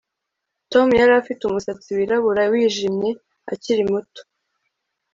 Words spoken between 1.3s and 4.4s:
umusatsi wirabura wijimye akiri muto